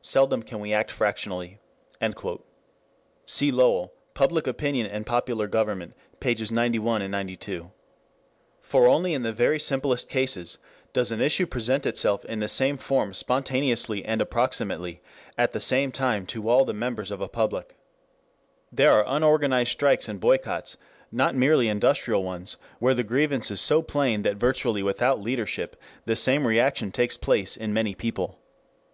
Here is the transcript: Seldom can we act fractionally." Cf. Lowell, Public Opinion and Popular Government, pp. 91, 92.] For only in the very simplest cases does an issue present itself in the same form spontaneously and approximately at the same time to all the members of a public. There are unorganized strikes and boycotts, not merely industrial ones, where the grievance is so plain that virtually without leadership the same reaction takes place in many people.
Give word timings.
Seldom 0.00 0.42
can 0.42 0.58
we 0.60 0.72
act 0.72 0.90
fractionally." 0.90 1.58
Cf. 2.00 3.52
Lowell, 3.52 3.92
Public 4.14 4.46
Opinion 4.46 4.86
and 4.86 5.04
Popular 5.04 5.46
Government, 5.46 5.92
pp. 6.18 6.50
91, 6.50 7.10
92.] 7.10 7.72
For 8.62 8.88
only 8.88 9.12
in 9.12 9.22
the 9.22 9.34
very 9.34 9.58
simplest 9.60 10.08
cases 10.08 10.56
does 10.94 11.10
an 11.10 11.20
issue 11.20 11.44
present 11.44 11.84
itself 11.84 12.24
in 12.24 12.38
the 12.40 12.48
same 12.48 12.78
form 12.78 13.12
spontaneously 13.12 14.02
and 14.02 14.22
approximately 14.22 15.02
at 15.36 15.52
the 15.52 15.60
same 15.60 15.92
time 15.92 16.24
to 16.28 16.48
all 16.48 16.64
the 16.64 16.72
members 16.72 17.10
of 17.10 17.20
a 17.20 17.28
public. 17.28 17.76
There 18.72 18.94
are 18.94 19.04
unorganized 19.14 19.72
strikes 19.72 20.08
and 20.08 20.18
boycotts, 20.18 20.78
not 21.12 21.34
merely 21.34 21.68
industrial 21.68 22.24
ones, 22.24 22.56
where 22.78 22.94
the 22.94 23.04
grievance 23.04 23.50
is 23.50 23.60
so 23.60 23.82
plain 23.82 24.22
that 24.22 24.36
virtually 24.38 24.82
without 24.82 25.20
leadership 25.20 25.78
the 26.06 26.16
same 26.16 26.46
reaction 26.46 26.92
takes 26.92 27.18
place 27.18 27.58
in 27.58 27.74
many 27.74 27.94
people. 27.94 28.38